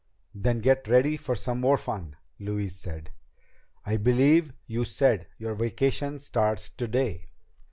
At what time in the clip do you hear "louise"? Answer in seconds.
2.39-2.75